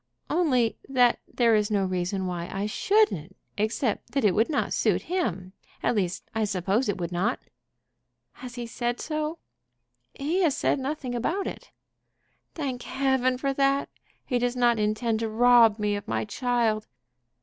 [0.31, 5.03] "Only that there is no reason why I shouldn't, except that it would not suit
[5.13, 5.53] him.
[5.83, 7.39] At least I suppose it would not."
[8.31, 9.37] "Has he said so?"
[10.15, 11.69] "He has said nothing about it."
[12.55, 13.89] "Thank Heaven for that!
[14.25, 16.87] He does not intend to rob me of my child."